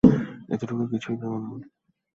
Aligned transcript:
এতটুকুই, 0.49 0.75
অন্যকিছু 0.77 1.09
ভেবো 1.19 1.37
না। 1.41 1.47